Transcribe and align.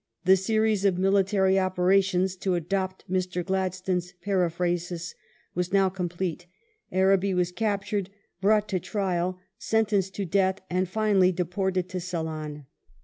The 0.25 0.35
"series 0.35 0.83
of 0.83 0.97
military 0.97 1.59
operations," 1.59 2.35
to 2.37 2.55
adopt 2.55 3.05
Mr. 3.07 3.45
Gladstone's 3.45 4.13
periphrasis, 4.13 5.13
was 5.53 5.71
now 5.71 5.89
complete. 5.89 6.47
Arabi 6.91 7.35
was 7.35 7.51
captured, 7.51 8.09
brought 8.41 8.67
to 8.69 8.79
trial, 8.79 9.37
sentenced 9.59 10.15
to 10.15 10.25
death, 10.25 10.57
and 10.71 10.89
finally 10.89 11.31
deported 11.31 11.87
to 11.89 11.99
Ceylon. 11.99 12.65